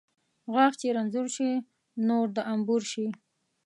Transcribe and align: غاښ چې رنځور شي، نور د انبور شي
غاښ 0.53 0.73
چې 0.81 0.87
رنځور 0.95 1.27
شي، 1.35 1.49
نور 2.07 2.27
د 2.35 2.37
انبور 2.53 2.81
شي 2.91 3.05